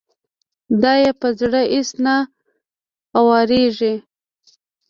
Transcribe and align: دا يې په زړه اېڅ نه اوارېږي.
دا 0.81 0.93
يې 1.03 1.11
په 1.19 1.27
زړه 1.39 1.61
اېڅ 1.73 1.89
نه 2.05 2.15
اوارېږي. 3.19 3.93